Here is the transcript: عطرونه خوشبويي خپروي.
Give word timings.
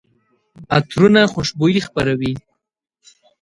عطرونه 0.77 1.21
خوشبويي 1.33 1.81
خپروي. 1.87 2.33